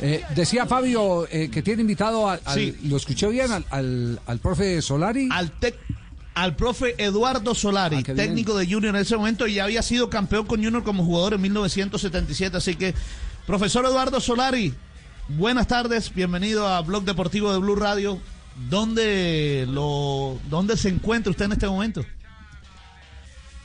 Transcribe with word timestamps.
Eh, 0.00 0.22
decía 0.34 0.66
Fabio 0.66 1.26
eh, 1.30 1.50
que 1.50 1.62
tiene 1.62 1.82
invitado 1.82 2.28
al, 2.28 2.40
lo 2.84 2.96
escuché 2.96 3.28
bien, 3.28 3.50
al, 3.52 4.20
al, 4.26 4.38
profe 4.38 4.82
Solari. 4.82 5.28
Al 5.30 5.52
al 6.36 6.54
profe 6.54 6.94
Eduardo 7.02 7.54
Solari, 7.54 7.96
ah, 7.96 8.14
técnico 8.14 8.54
de 8.58 8.66
Junior 8.66 8.94
en 8.94 9.00
ese 9.00 9.16
momento, 9.16 9.46
y 9.46 9.54
ya 9.54 9.64
había 9.64 9.80
sido 9.80 10.10
campeón 10.10 10.46
con 10.46 10.62
Junior 10.62 10.84
como 10.84 11.02
jugador 11.02 11.32
en 11.32 11.40
1977. 11.40 12.58
Así 12.58 12.76
que, 12.76 12.94
profesor 13.46 13.86
Eduardo 13.86 14.20
Solari, 14.20 14.74
buenas 15.28 15.66
tardes, 15.66 16.14
bienvenido 16.14 16.68
a 16.68 16.82
Blog 16.82 17.04
Deportivo 17.04 17.50
de 17.54 17.58
Blue 17.58 17.74
Radio. 17.74 18.20
¿Dónde, 18.68 19.66
lo, 19.66 20.38
¿Dónde 20.50 20.76
se 20.76 20.90
encuentra 20.90 21.30
usted 21.30 21.46
en 21.46 21.52
este 21.52 21.68
momento? 21.68 22.04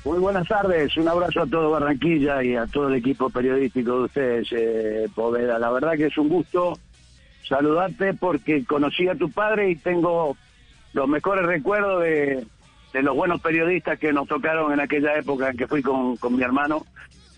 Muy 0.03 0.17
buenas 0.17 0.47
tardes, 0.47 0.97
un 0.97 1.07
abrazo 1.07 1.41
a 1.41 1.45
todo 1.45 1.69
Barranquilla 1.69 2.43
y 2.43 2.55
a 2.55 2.65
todo 2.65 2.87
el 2.87 2.95
equipo 2.95 3.29
periodístico 3.29 3.99
de 3.99 4.03
ustedes, 4.05 4.47
eh, 4.51 5.07
Poveda. 5.13 5.59
La 5.59 5.69
verdad 5.69 5.95
que 5.95 6.07
es 6.07 6.17
un 6.17 6.27
gusto 6.27 6.73
saludarte 7.47 8.15
porque 8.15 8.65
conocí 8.65 9.07
a 9.07 9.13
tu 9.13 9.29
padre 9.29 9.69
y 9.69 9.75
tengo 9.75 10.35
los 10.93 11.07
mejores 11.07 11.45
recuerdos 11.45 12.01
de, 12.01 12.47
los 12.93 13.15
buenos 13.15 13.41
periodistas 13.41 13.99
que 13.99 14.11
nos 14.11 14.27
tocaron 14.27 14.73
en 14.73 14.79
aquella 14.79 15.15
época 15.15 15.49
en 15.49 15.57
que 15.57 15.67
fui 15.67 15.83
con, 15.83 16.17
mi 16.31 16.41
hermano 16.41 16.83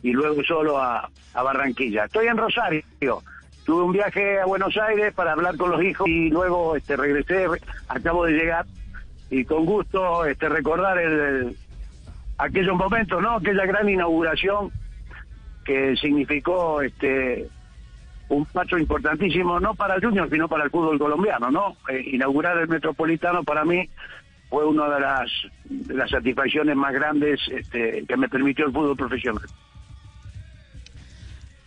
y 0.01 0.13
luego 0.13 0.41
solo 0.45 0.77
a, 0.77 1.09
a 1.33 1.43
Barranquilla. 1.43 2.05
Estoy 2.05 2.27
en 2.27 2.37
Rosario, 2.37 2.83
tuve 3.65 3.83
un 3.83 3.91
viaje 3.91 4.39
a 4.39 4.45
Buenos 4.45 4.77
Aires 4.77 5.13
para 5.13 5.33
hablar 5.33 5.57
con 5.57 5.69
los 5.69 5.83
hijos 5.83 6.07
y 6.07 6.29
luego 6.29 6.77
este 6.77 6.95
regresé, 6.95 7.45
acabo 7.89 8.23
de 8.23 8.31
llegar 8.31 8.65
y 9.29 9.43
con 9.43 9.65
gusto 9.65 10.23
este 10.23 10.47
recordar 10.47 10.97
el 10.97 11.57
aquellos 12.37 12.75
momentos, 12.75 13.21
¿no? 13.21 13.37
Aquella 13.37 13.65
gran 13.65 13.89
inauguración 13.89 14.71
que 15.65 15.95
significó 15.95 16.81
este 16.81 17.47
un 18.29 18.45
paso 18.45 18.77
importantísimo, 18.77 19.59
no 19.59 19.75
para 19.75 19.95
el 19.95 20.03
Junior, 20.03 20.29
sino 20.29 20.47
para 20.47 20.63
el 20.63 20.71
fútbol 20.71 20.97
colombiano, 20.97 21.51
¿no? 21.51 21.77
Eh, 21.89 22.03
inaugurar 22.13 22.57
el 22.57 22.67
Metropolitano 22.67 23.43
para 23.43 23.63
mí 23.63 23.89
fue 24.49 24.65
una 24.65 24.89
de 24.89 25.01
las, 25.01 25.31
de 25.65 25.93
las 25.93 26.09
satisfacciones 26.09 26.75
más 26.75 26.93
grandes 26.93 27.39
este, 27.49 28.05
que 28.07 28.17
me 28.17 28.29
permitió 28.29 28.65
el 28.65 28.71
fútbol 28.71 28.95
profesional. 28.95 29.43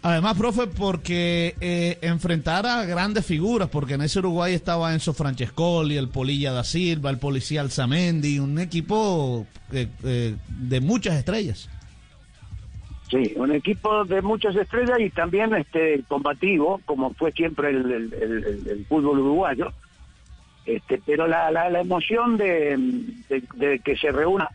Además, 0.07 0.39
profe, 0.39 0.69
porque 0.69 1.57
eh, 1.61 1.99
enfrentar 2.01 2.65
a 2.65 2.85
grandes 2.85 3.27
figuras, 3.27 3.69
porque 3.69 3.95
en 3.95 4.03
ese 4.03 4.21
Uruguay 4.21 4.55
estaba 4.55 4.93
Enzo 4.93 5.12
Francescoli, 5.12 5.97
el 5.97 6.11
Polilla 6.11 6.53
da 6.53 6.62
Silva, 6.62 7.11
el 7.11 7.19
Policía 7.19 7.61
Alzamendi, 7.62 8.39
un 8.39 8.61
equipo 8.61 9.49
eh, 9.73 9.89
eh, 10.05 10.37
de 10.47 10.81
muchas 10.81 11.17
estrellas. 11.17 11.69
Sí, 13.11 13.33
un 13.34 13.51
equipo 13.51 14.05
de 14.05 14.23
muchas 14.23 14.55
estrellas 14.55 15.01
y 15.01 15.11
también 15.11 15.53
este 15.57 16.05
combativo, 16.07 16.81
como 16.84 17.12
fue 17.15 17.33
siempre 17.33 17.71
el, 17.71 18.87
fútbol 18.89 19.19
uruguayo. 19.19 19.73
Este, 20.67 21.03
pero 21.05 21.27
la, 21.27 21.51
la, 21.51 21.81
emoción 21.81 22.37
de, 22.37 22.79
de, 23.57 23.81
que 23.81 23.97
se 23.97 24.12
reúna 24.12 24.49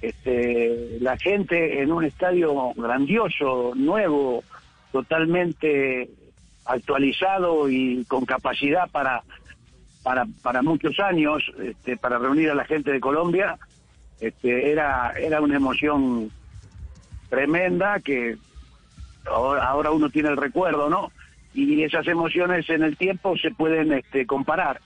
este, 0.00 0.96
la 1.02 1.18
gente 1.18 1.82
en 1.82 1.92
un 1.92 2.04
estadio 2.04 2.72
grandioso, 2.74 3.72
nuevo, 3.74 4.42
totalmente 4.94 6.08
actualizado 6.64 7.68
y 7.68 8.04
con 8.04 8.24
capacidad 8.24 8.88
para 8.92 9.24
para, 10.04 10.24
para 10.40 10.62
muchos 10.62 11.00
años 11.00 11.42
este, 11.60 11.96
para 11.96 12.16
reunir 12.18 12.48
a 12.50 12.54
la 12.54 12.64
gente 12.64 12.92
de 12.92 13.00
Colombia 13.00 13.58
este, 14.20 14.70
era 14.70 15.12
era 15.18 15.40
una 15.40 15.56
emoción 15.56 16.30
tremenda 17.28 17.98
que 17.98 18.36
ahora, 19.26 19.90
uno 19.90 20.10
tiene 20.10 20.28
el 20.28 20.36
recuerdo 20.36 20.88
no 20.88 21.10
y 21.54 21.82
esas 21.82 22.06
emociones 22.06 22.70
en 22.70 22.84
el 22.84 22.96
tiempo 22.96 23.36
se 23.36 23.50
pueden 23.50 23.92
este, 23.92 24.26
comparar. 24.26 24.80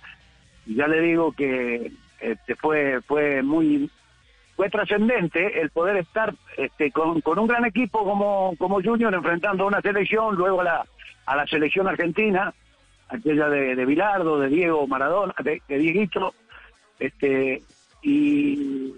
Ya 0.66 0.86
le 0.86 1.00
digo 1.00 1.32
que 1.32 1.92
este, 2.20 2.54
fue 2.56 3.02
fue 3.02 3.42
muy 3.42 3.90
fue 4.58 4.68
trascendente 4.70 5.60
el 5.60 5.70
poder 5.70 5.98
estar 5.98 6.34
este, 6.56 6.90
con, 6.90 7.20
con, 7.20 7.38
un 7.38 7.46
gran 7.46 7.64
equipo 7.64 8.02
como, 8.02 8.56
como 8.58 8.82
Junior 8.82 9.14
enfrentando 9.14 9.62
a 9.62 9.66
una 9.68 9.80
selección, 9.80 10.34
luego 10.34 10.62
a 10.62 10.64
la, 10.64 10.84
a 11.26 11.36
la 11.36 11.46
selección 11.46 11.86
argentina, 11.86 12.52
aquella 13.08 13.48
de, 13.48 13.76
de 13.76 13.86
Bilardo, 13.86 14.40
de 14.40 14.48
Diego 14.48 14.84
Maradona, 14.88 15.32
de, 15.44 15.62
de 15.68 15.78
Dieguito, 15.78 16.34
este, 16.98 17.62
y 18.02 18.92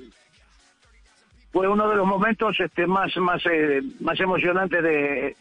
fue 1.52 1.68
uno 1.68 1.90
de 1.90 1.96
los 1.96 2.06
momentos 2.06 2.58
este, 2.58 2.86
más, 2.86 3.14
más, 3.18 3.42
eh, 3.44 3.82
más 4.00 4.18
emocionantes 4.18 4.82
de, 4.82 5.36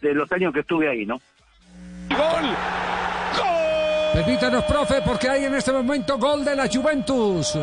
de, 0.00 0.14
los 0.14 0.32
años 0.32 0.52
que 0.52 0.60
estuve 0.60 0.88
ahí, 0.88 1.06
¿no? 1.06 1.20
¡Gol! 2.08 2.46
¡Gol! 3.36 4.14
Permítanos, 4.14 4.64
profe, 4.64 4.96
porque 5.06 5.28
hay 5.28 5.44
en 5.44 5.54
este 5.54 5.70
momento 5.70 6.18
gol 6.18 6.44
de 6.44 6.56
la 6.56 6.66
Juventus 6.66 7.56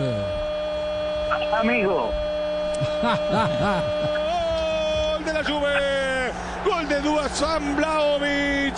amigo. 1.31 2.11
Gol 5.13 5.25
de 5.25 5.33
la 5.33 5.43
Juve. 5.43 6.31
Gol 6.65 6.87
de 6.87 7.01
Duazan 7.01 7.75
Blaovic. 7.75 8.75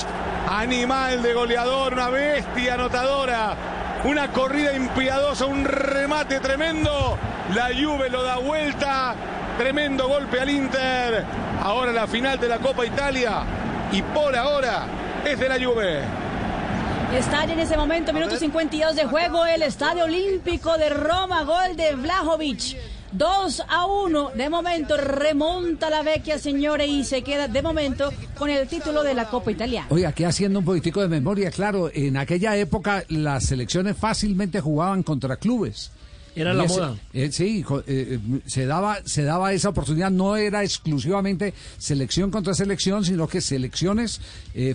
Animal 0.49 1.21
de 1.21 1.33
goleador, 1.33 1.93
una 1.93 2.09
bestia 2.09 2.75
anotadora. 2.75 3.55
Una 4.03 4.27
corrida 4.31 4.73
impiadosa, 4.73 5.45
un 5.45 5.65
remate 5.65 6.39
tremendo. 6.39 7.17
La 7.53 7.69
Juve 7.69 8.09
lo 8.09 8.23
da 8.23 8.37
vuelta. 8.37 9.15
Tremendo 9.57 10.07
golpe 10.07 10.39
al 10.39 10.49
Inter. 10.49 11.25
Ahora 11.61 11.91
la 11.91 12.07
final 12.07 12.39
de 12.39 12.47
la 12.49 12.57
Copa 12.57 12.85
Italia. 12.85 13.43
Y 13.91 14.01
por 14.01 14.35
ahora 14.35 14.85
es 15.23 15.39
de 15.39 15.49
la 15.49 15.55
Juve. 15.55 16.22
Está 17.17 17.43
en 17.43 17.59
ese 17.59 17.77
momento, 17.77 18.11
minuto 18.11 18.37
52 18.37 18.95
de 18.95 19.05
juego, 19.05 19.45
el 19.45 19.61
Estadio 19.61 20.05
Olímpico 20.05 20.75
de 20.79 20.89
Roma, 20.89 21.43
gol 21.43 21.75
de 21.77 21.93
Vlahovic. 21.93 22.75
2 23.11 23.63
a 23.69 23.85
1. 23.85 24.31
De 24.31 24.49
momento 24.49 24.97
remonta 24.97 25.91
la 25.91 26.01
vecchia 26.01 26.39
señora 26.39 26.85
y 26.85 27.03
se 27.03 27.21
queda 27.21 27.47
de 27.47 27.61
momento 27.61 28.11
con 28.35 28.49
el 28.49 28.67
título 28.67 29.03
de 29.03 29.13
la 29.13 29.29
Copa 29.29 29.51
Italiana. 29.51 29.85
Oye, 29.91 30.07
aquí 30.07 30.23
haciendo 30.23 30.57
un 30.57 30.65
poquitico 30.65 31.01
de 31.01 31.07
memoria, 31.07 31.51
claro, 31.51 31.91
en 31.93 32.17
aquella 32.17 32.57
época 32.57 33.03
las 33.09 33.45
selecciones 33.45 33.95
fácilmente 33.95 34.59
jugaban 34.59 35.03
contra 35.03 35.35
clubes. 35.35 35.91
Era 36.35 36.53
la 36.53 36.65
moda. 36.65 36.95
Eh, 37.13 37.31
sí, 37.31 37.63
eh, 37.69 37.83
eh, 37.87 38.19
se 38.45 38.65
daba 38.65 38.97
se 39.05 39.23
daba 39.23 39.53
esa 39.53 39.69
oportunidad. 39.69 40.11
No 40.11 40.35
era 40.35 40.63
exclusivamente 40.63 41.53
selección 41.77 42.31
contra 42.31 42.53
selección, 42.53 43.05
sino 43.05 43.27
que 43.27 43.41
selecciones 43.41 44.21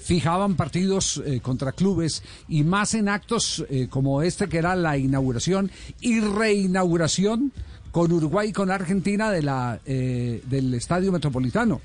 fijaban 0.02 0.56
partidos 0.56 1.22
contra 1.42 1.72
clubes 1.72 2.22
y 2.48 2.64
más 2.64 2.94
en 2.94 3.08
actos 3.08 3.64
como 3.90 4.22
este 4.22 4.48
que 4.48 4.58
era 4.58 4.74
la 4.74 4.96
inauguración 4.96 5.70
y 6.00 6.20
reinauguración 6.20 7.52
con 7.90 8.12
Uruguay 8.12 8.48
y 8.48 8.52
con 8.52 8.70
Argentina 8.70 9.30
de 9.30 9.42
la 9.42 9.80
del 9.84 10.74
Estadio 10.74 11.12
Metropolitano. 11.12 11.80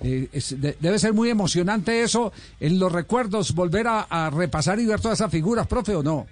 debe 0.00 0.98
ser 0.98 1.12
muy 1.12 1.30
emocionante 1.30 2.02
eso 2.02 2.32
en 2.58 2.78
los 2.78 2.92
recuerdos, 2.92 3.54
volver 3.54 3.86
a, 3.86 4.00
a 4.02 4.30
repasar 4.30 4.78
y 4.80 4.86
ver 4.86 5.00
todas 5.00 5.18
esas 5.18 5.30
figuras, 5.30 5.66
profe, 5.66 5.94
¿o 5.94 6.02
no? 6.02 6.26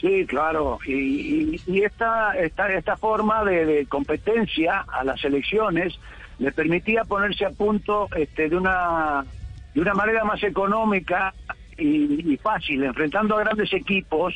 Sí, 0.00 0.26
claro. 0.26 0.78
Y, 0.86 1.60
y, 1.66 1.82
esta, 1.82 2.32
esta, 2.32 2.72
esta 2.72 2.96
forma 2.96 3.44
de, 3.44 3.86
competencia 3.88 4.80
a 4.80 5.04
las 5.04 5.24
elecciones 5.24 5.98
le 6.38 6.50
permitía 6.52 7.04
ponerse 7.04 7.44
a 7.44 7.50
punto 7.50 8.08
este, 8.16 8.48
de, 8.48 8.56
una, 8.56 9.24
de 9.72 9.80
una 9.80 9.94
manera 9.94 10.24
más 10.24 10.42
económica 10.42 11.32
y, 11.78 12.36
fácil, 12.38 12.84
enfrentando 12.84 13.36
a 13.36 13.40
grandes 13.40 13.72
equipos 13.72 14.34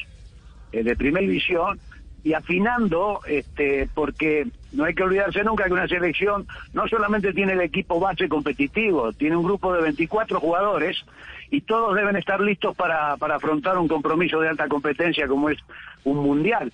eh, 0.73 0.83
de 0.83 0.97
primera 0.97 1.27
división 1.27 1.79
y 2.23 2.35
afinando, 2.35 3.21
este, 3.27 3.89
porque 3.95 4.47
no 4.73 4.85
hay 4.85 4.95
que 4.95 5.03
olvidarse 5.03 5.43
nunca 5.45 5.65
que 5.65 5.73
una 5.73 5.89
selección 5.89 6.47
no 6.73 6.87
solamente 6.89 7.33
tiene 7.33 7.53
el 7.53 7.61
equipo 7.61 8.01
base 8.01 8.29
competitivo, 8.29 9.13
tiene 9.13 9.37
un 9.37 9.45
grupo 9.45 9.73
de 9.73 9.83
24 9.83 10.41
jugadores 10.41 11.05
y 11.51 11.63
todos 11.63 11.95
deben 11.95 12.17
estar 12.17 12.41
listos 12.41 12.77
para, 12.77 13.17
para 13.17 13.37
afrontar 13.37 13.79
un 13.79 13.89
compromiso 13.89 14.41
de 14.41 14.49
alta 14.49 14.69
competencia 14.69 15.27
como 15.27 15.51
es 15.51 15.59
un 16.05 16.19
mundial. 16.19 16.73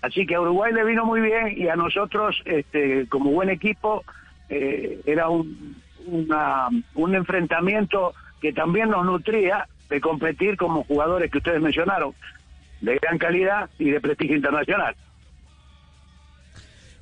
Así 0.00 0.26
que 0.26 0.34
a 0.34 0.40
Uruguay 0.40 0.72
le 0.72 0.84
vino 0.84 1.04
muy 1.04 1.20
bien 1.20 1.54
y 1.56 1.68
a 1.68 1.76
nosotros, 1.76 2.40
este, 2.44 3.06
como 3.08 3.30
buen 3.30 3.50
equipo, 3.50 4.04
eh, 4.48 5.00
era 5.06 5.28
un, 5.28 5.76
un 6.06 7.14
enfrentamiento 7.14 8.12
que 8.40 8.52
también 8.52 8.90
nos 8.90 9.04
nutría 9.04 9.68
de 9.88 10.00
competir 10.00 10.56
como 10.56 10.84
jugadores 10.84 11.30
que 11.30 11.38
ustedes 11.38 11.60
mencionaron, 11.60 12.14
de 12.80 12.98
gran 12.98 13.18
calidad 13.18 13.70
y 13.78 13.90
de 13.90 14.00
prestigio 14.00 14.36
internacional. 14.36 14.96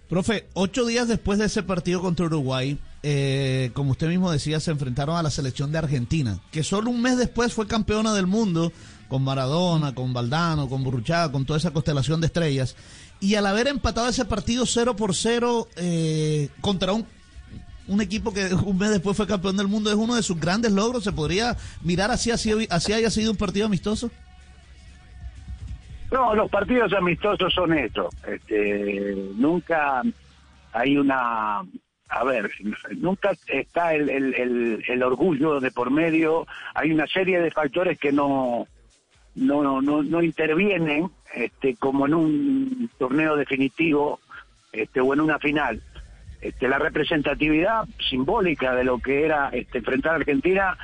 Profe, 0.08 0.44
ocho 0.54 0.84
días 0.84 1.08
después 1.08 1.38
de 1.38 1.46
ese 1.46 1.62
partido 1.62 2.02
contra 2.02 2.26
Uruguay, 2.26 2.78
eh, 3.02 3.70
como 3.72 3.92
usted 3.92 4.08
mismo 4.08 4.30
decía, 4.30 4.60
se 4.60 4.70
enfrentaron 4.70 5.16
a 5.16 5.22
la 5.22 5.30
selección 5.30 5.72
de 5.72 5.78
Argentina, 5.78 6.38
que 6.50 6.62
solo 6.62 6.90
un 6.90 7.00
mes 7.00 7.16
después 7.16 7.54
fue 7.54 7.66
campeona 7.66 8.12
del 8.12 8.26
mundo 8.26 8.72
con 9.08 9.24
Maradona, 9.24 9.94
con 9.94 10.12
Valdano, 10.12 10.68
con 10.68 10.84
Burruchaga, 10.84 11.32
con 11.32 11.44
toda 11.44 11.58
esa 11.58 11.72
constelación 11.72 12.20
de 12.20 12.26
estrellas. 12.26 12.76
Y 13.18 13.34
al 13.34 13.46
haber 13.46 13.68
empatado 13.68 14.08
ese 14.08 14.24
partido 14.24 14.66
0 14.66 14.96
por 14.96 15.14
0 15.14 15.68
eh, 15.76 16.48
contra 16.60 16.92
un, 16.92 17.06
equipo 18.00 18.32
que 18.32 18.54
un 18.64 18.78
mes 18.78 18.90
después 18.90 19.16
fue 19.16 19.26
campeón 19.26 19.56
del 19.56 19.68
mundo, 19.68 19.90
es 19.90 19.96
uno 19.96 20.14
de 20.14 20.22
sus 20.22 20.38
grandes 20.38 20.72
logros. 20.72 21.04
¿Se 21.04 21.12
podría 21.12 21.56
mirar 21.82 22.10
así, 22.10 22.30
así, 22.30 22.52
así 22.70 22.92
haya 22.92 23.10
sido 23.10 23.30
un 23.30 23.36
partido 23.36 23.66
amistoso? 23.66 24.10
No, 26.12 26.34
los 26.34 26.50
partidos 26.50 26.92
amistosos 26.92 27.52
son 27.52 27.72
eso. 27.72 28.10
Este, 28.26 29.16
nunca 29.36 30.02
hay 30.72 30.96
una 30.96 31.62
a 32.10 32.24
ver, 32.24 32.50
nunca 32.96 33.32
está 33.46 33.94
el, 33.94 34.10
el, 34.10 34.84
el, 34.86 35.02
orgullo 35.02 35.60
de 35.60 35.70
por 35.70 35.90
medio, 35.90 36.46
hay 36.74 36.90
una 36.90 37.06
serie 37.06 37.40
de 37.40 37.52
factores 37.52 37.98
que 37.98 38.10
no, 38.10 38.66
no, 39.36 39.80
no, 39.80 40.02
no 40.02 40.22
intervienen 40.22 41.08
este, 41.34 41.76
como 41.76 42.06
en 42.06 42.14
un 42.14 42.90
torneo 42.98 43.36
definitivo 43.36 44.18
este, 44.72 45.00
o 45.00 45.14
en 45.14 45.20
una 45.20 45.38
final. 45.38 45.80
Este, 46.40 46.68
la 46.68 46.78
representatividad 46.78 47.84
simbólica 48.08 48.74
de 48.74 48.84
lo 48.84 48.98
que 48.98 49.24
era 49.24 49.50
este, 49.52 49.78
enfrentar 49.78 50.12
a 50.12 50.16
Argentina 50.16 50.76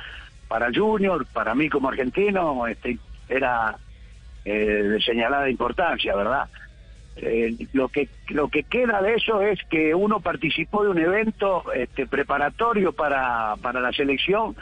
para 0.47 0.71
Junior, 0.73 1.25
para 1.25 1.55
mí 1.55 1.69
como 1.69 1.89
argentino, 1.89 2.67
este, 2.67 2.99
era 3.27 3.75
eh, 4.45 4.53
de 4.53 5.01
señalada 5.01 5.49
importancia, 5.49 6.15
¿verdad? 6.15 6.47
Eh, 7.21 7.55
lo 7.73 7.89
que 7.89 8.07
lo 8.29 8.49
que 8.49 8.63
queda 8.63 9.01
de 9.01 9.15
eso 9.15 9.41
es 9.41 9.59
que 9.69 9.95
uno 9.95 10.19
participó 10.19 10.83
de 10.83 10.89
un 10.89 10.99
evento 10.99 11.63
este, 11.73 12.05
preparatorio 12.05 12.93
para, 12.93 13.55
para 13.61 13.79
la 13.81 13.91
selección 13.91 14.55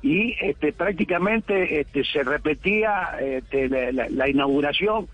y 0.00 0.36
este, 0.40 0.72
prácticamente 0.72 1.80
este, 1.80 2.04
se 2.04 2.22
repetía 2.22 3.16
este, 3.20 3.68
la, 3.92 4.28
inauguración 4.28 5.08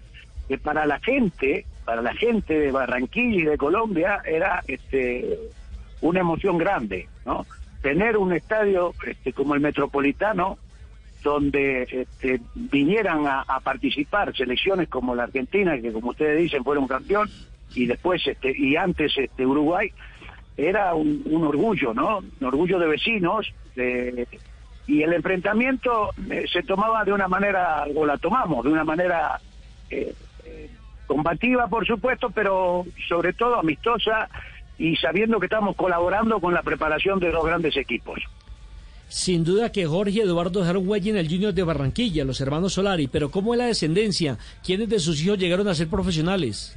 que 0.49 0.59
para 0.59 0.85
la 0.85 0.99
gente 1.01 1.65
para 1.87 2.03
la 2.03 2.15
gente 2.15 2.59
de 2.59 2.71
Barranquilla 2.71 3.41
y 3.41 3.45
de 3.45 3.57
Colombia 3.57 4.21
era 4.25 4.63
este, 4.67 5.39
una 6.03 6.21
emoción 6.21 6.59
grande 6.59 7.09
tener 7.85 8.17
un 8.17 8.33
estadio 8.33 8.95
este, 9.07 9.33
como 9.35 9.55
el 9.55 9.61
Metropolitano 9.61 10.59
donde 11.25 11.83
este, 11.91 12.41
vinieran 12.55 13.27
a, 13.27 13.45
participar 13.65 14.37
selecciones 14.37 14.89
como 14.89 15.15
la 15.15 15.25
Argentina, 15.25 15.81
que 15.81 15.91
como 15.91 16.11
ustedes 16.11 16.39
dicen 16.39 16.63
fueron 16.63 16.87
campeón, 16.87 17.29
y 17.75 17.87
después 17.87 18.25
este, 18.27 18.55
y 18.57 18.77
antes 18.77 19.13
este, 19.17 19.45
Uruguay, 19.45 19.91
era 20.57 20.95
un, 20.95 21.25
orgullo, 21.43 21.93
¿no? 21.95 22.19
Un 22.19 22.47
orgullo 22.47 22.79
de 22.79 22.87
vecinos, 22.87 23.53
y 24.87 25.03
el 25.03 25.13
enfrentamiento 25.15 26.11
eh, 26.31 26.45
se 26.53 26.63
tomaba 26.63 27.05
de 27.05 27.13
una 27.13 27.27
manera, 27.27 27.87
o 27.97 28.05
la 28.05 28.19
tomamos, 28.19 28.65
de 28.65 28.71
una 28.71 28.85
manera 28.85 29.41
eh, 29.91 30.15
eh, 30.45 30.71
combativa, 31.07 31.67
por 31.69 31.87
supuesto, 31.87 32.31
pero 32.31 32.85
sobre 33.09 33.33
todo 33.33 33.59
amistosa 33.59 34.29
y 34.77 34.95
sabiendo 34.97 35.41
que 35.41 35.47
estamos 35.47 35.75
colaborando 35.75 36.39
con 36.39 36.53
la 36.53 36.63
preparación 36.63 37.19
de 37.19 37.31
dos 37.31 37.47
grandes 37.47 37.77
equipos. 37.79 38.21
Sin 39.09 39.45
duda 39.45 39.71
que 39.71 39.87
Jorge 39.87 40.23
Eduardo 40.23 40.61
dejaron 40.61 40.89
huella 40.89 41.11
en 41.11 41.17
el 41.17 41.29
Junior 41.29 41.55
de 41.55 41.63
Barranquilla, 41.63 42.25
los 42.25 42.41
hermanos 42.41 42.73
Solari, 42.73 43.07
pero 43.07 43.31
¿cómo 43.31 43.55
es 43.55 43.59
la 43.59 43.67
descendencia? 43.67 44.39
¿Quiénes 44.65 44.89
de 44.89 44.99
sus 44.99 45.23
hijos 45.23 45.39
llegaron 45.39 45.69
a 45.69 45.75
ser 45.75 45.89
profesionales? 45.89 46.77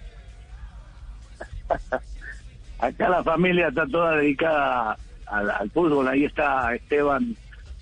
Acá 2.80 3.10
la 3.10 3.24
familia 3.24 3.70
está 3.70 3.88
toda 3.88 4.18
dedicada 4.18 4.98
al, 5.26 5.70
fútbol. 5.72 6.08
Ahí 6.08 6.26
está 6.26 6.76
Esteban 6.76 7.36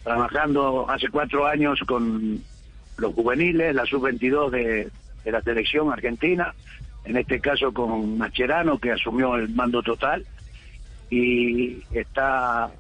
trabajando 0.03 0.89
hace 0.89 1.09
cuatro 1.09 1.45
años 1.45 1.79
con 1.85 2.41
los 2.97 3.13
juveniles, 3.13 3.75
la 3.75 3.85
sub-22 3.85 4.51
de, 4.51 4.89
de 5.23 5.31
la 5.31 5.41
selección 5.41 5.91
argentina, 5.91 6.53
en 7.03 7.17
este 7.17 7.41
caso 7.41 7.73
con 7.73 8.17
Macherano, 8.17 8.79
que 8.79 8.91
asumió 8.91 9.35
el 9.35 9.49
mando 9.49 9.83
total. 9.83 10.25
Y 11.09 11.83
está 11.91 12.71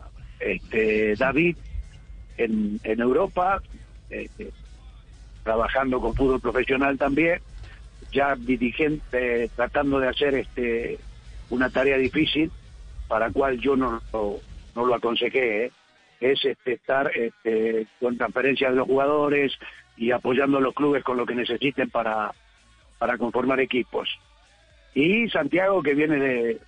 este, 0.45 1.15
David 1.15 1.57
en, 2.37 2.79
Europa, 2.83 3.61
este, 4.09 4.51
trabajando 5.43 5.99
con 5.99 6.15
fútbol 6.15 6.39
profesional 6.39 6.97
también, 6.97 7.41
ya 8.11 8.35
dirigente, 8.35 9.49
tratando 9.55 9.99
de 9.99 10.07
hacer 10.07 10.35
este 10.35 10.99
una 11.49 11.69
tarea 11.69 11.97
difícil, 11.97 12.51
para 13.07 13.27
la 13.27 13.33
cual 13.33 13.59
yo 13.59 13.75
no, 13.75 14.01
no, 14.13 14.85
lo 14.85 14.95
aconsejé, 14.95 15.65
¿eh? 15.65 15.71
es 16.19 16.43
este, 16.43 16.73
estar 16.73 17.11
este, 17.15 17.87
con 17.99 18.17
transferencias 18.17 18.71
de 18.71 18.77
los 18.77 18.87
jugadores 18.87 19.53
y 19.97 20.11
apoyando 20.11 20.57
a 20.57 20.61
los 20.61 20.73
clubes 20.73 21.03
con 21.03 21.17
lo 21.17 21.25
que 21.25 21.35
necesiten 21.35 21.89
para, 21.89 22.31
para 22.97 23.17
conformar 23.17 23.59
equipos. 23.59 24.09
Y 24.95 25.29
Santiago, 25.29 25.83
que 25.83 25.93
viene 25.93 26.17
de, 26.17 26.59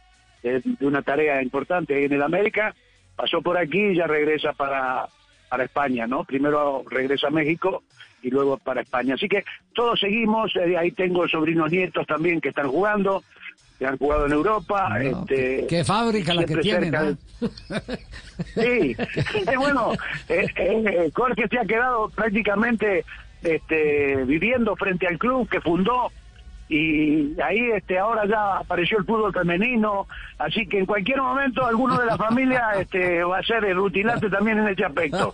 de 0.44 0.86
una 0.86 1.02
tarea 1.02 1.42
importante 1.42 2.06
en 2.06 2.14
el 2.14 2.22
América, 2.22 2.76
pasó 3.18 3.42
por 3.42 3.58
aquí 3.58 3.80
y 3.80 3.96
ya 3.96 4.08
regresa 4.08 4.54
para, 4.54 5.10
para 5.50 5.66
España, 5.66 6.08
¿no? 6.08 6.24
Primero 6.24 6.86
regresa 6.90 7.28
a 7.28 7.32
México 7.32 7.84
y 8.22 8.30
luego 8.30 8.58
para 8.58 8.82
España. 8.82 9.16
Así 9.16 9.28
que 9.28 9.44
todos 9.74 10.00
seguimos, 10.00 10.56
eh, 10.56 10.78
ahí 10.78 10.92
tengo 10.92 11.28
sobrinos 11.28 11.72
nietos 11.72 12.06
también 12.08 12.40
que 12.40 12.50
están 12.50 12.70
jugando, 12.70 13.24
que 13.80 13.86
han 13.86 13.98
jugado 13.98 14.28
en 14.28 14.32
Europa. 14.34 14.90
este, 15.02 15.66
qué, 15.68 15.84
fábrica 15.84 16.34
la 16.34 16.46
que 16.46 16.58
tienen, 16.58 16.92
¿no? 16.92 17.18
Sí, 18.54 18.96
bueno, 19.58 19.94
eh, 20.30 20.48
eh, 20.56 21.12
Jorge 21.14 21.48
se 21.50 21.58
ha 21.58 21.66
quedado 21.66 22.10
prácticamente 22.10 23.04
este, 23.42 24.24
viviendo 24.26 24.76
frente 24.76 25.08
al 25.08 25.18
club 25.18 25.50
que 25.50 25.60
fundó 25.60 26.12
y 26.70 27.40
ahí 27.42 27.72
este 27.76 27.98
ahora 27.98 28.26
ya 28.28 28.58
apareció 28.58 28.98
el 29.00 29.06
fútbol 29.06 29.34
femenino, 29.34 30.08
así 30.38 30.68
que 30.68 30.80
en 30.80 30.86
cualquier 30.86 31.22
momento 31.22 31.66
alguno 31.66 31.98
de 31.98 32.06
la 32.06 32.18
familia 32.28 32.72
este 32.80 33.24
va 33.24 33.40
a 33.40 33.44
ser 33.44 33.66
el 33.66 33.76
rutilante 33.78 34.30
también 34.30 34.60
en 34.60 34.68
ese 34.70 34.86
aspecto. 34.86 35.32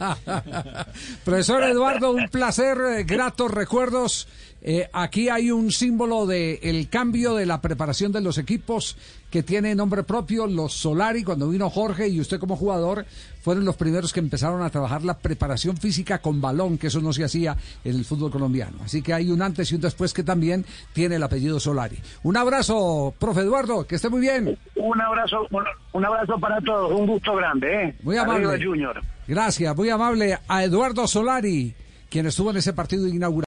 Profesor 1.25 1.63
Eduardo, 1.63 2.11
un 2.11 2.27
placer, 2.29 2.77
eh, 2.97 3.03
gratos 3.03 3.51
recuerdos 3.51 4.27
eh, 4.65 4.89
aquí 4.93 5.27
hay 5.27 5.51
un 5.51 5.71
símbolo 5.71 6.25
de 6.25 6.57
el 6.63 6.87
cambio 6.87 7.35
de 7.35 7.45
la 7.45 7.59
preparación 7.59 8.13
de 8.13 8.21
los 8.21 8.37
equipos 8.37 8.95
que 9.33 9.41
tiene 9.41 9.73
nombre 9.73 10.03
propio, 10.03 10.45
los 10.45 10.73
Solari, 10.73 11.23
cuando 11.23 11.49
vino 11.49 11.67
Jorge 11.67 12.07
y 12.07 12.19
usted 12.19 12.39
como 12.39 12.55
jugador, 12.55 13.03
fueron 13.41 13.65
los 13.65 13.75
primeros 13.75 14.13
que 14.13 14.19
empezaron 14.19 14.61
a 14.61 14.69
trabajar 14.69 15.03
la 15.03 15.17
preparación 15.17 15.75
física 15.75 16.19
con 16.19 16.39
balón, 16.39 16.77
que 16.77 16.85
eso 16.85 17.01
no 17.01 17.11
se 17.11 17.23
hacía 17.23 17.57
en 17.83 17.95
el 17.95 18.05
fútbol 18.05 18.29
colombiano. 18.29 18.77
Así 18.85 19.01
que 19.01 19.11
hay 19.11 19.31
un 19.31 19.41
antes 19.41 19.71
y 19.71 19.75
un 19.75 19.81
después 19.81 20.13
que 20.13 20.21
también 20.21 20.63
tiene 20.93 21.15
el 21.15 21.23
apellido 21.23 21.59
Solari. 21.59 21.97
Un 22.21 22.37
abrazo, 22.37 23.11
profe 23.17 23.41
Eduardo, 23.41 23.87
que 23.87 23.95
esté 23.95 24.07
muy 24.07 24.21
bien. 24.21 24.55
Un 24.75 25.01
abrazo, 25.01 25.47
un 25.93 26.05
abrazo 26.05 26.39
para 26.39 26.61
todos, 26.61 26.91
un 26.91 27.07
gusto 27.07 27.35
grande, 27.35 27.85
¿eh? 27.85 27.95
Muy 28.03 28.17
amable. 28.17 28.63
Junior. 28.63 29.01
Gracias, 29.27 29.75
muy 29.75 29.89
amable 29.89 30.37
a 30.47 30.63
Eduardo 30.63 31.07
Solari, 31.07 31.73
quien 32.07 32.27
estuvo 32.27 32.51
en 32.51 32.57
ese 32.57 32.73
partido 32.73 33.07
inaugural. 33.07 33.41